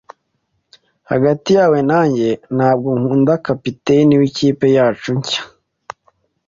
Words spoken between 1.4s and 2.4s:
yawe nanjye,